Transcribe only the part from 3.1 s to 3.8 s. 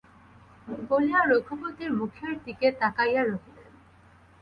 রহিলেন।